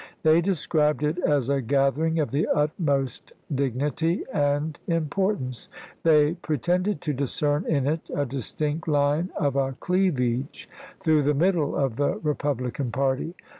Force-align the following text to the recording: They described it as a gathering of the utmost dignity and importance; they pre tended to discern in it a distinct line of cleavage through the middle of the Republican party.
They 0.23 0.41
described 0.41 1.03
it 1.03 1.19
as 1.19 1.47
a 1.47 1.61
gathering 1.61 2.19
of 2.19 2.31
the 2.31 2.47
utmost 2.47 3.33
dignity 3.53 4.23
and 4.33 4.79
importance; 4.87 5.69
they 6.01 6.33
pre 6.41 6.57
tended 6.57 7.01
to 7.01 7.13
discern 7.13 7.67
in 7.67 7.85
it 7.85 8.09
a 8.11 8.25
distinct 8.25 8.87
line 8.87 9.29
of 9.35 9.55
cleavage 9.79 10.67
through 10.99 11.21
the 11.21 11.35
middle 11.35 11.75
of 11.75 11.97
the 11.97 12.15
Republican 12.23 12.91
party. 12.91 13.35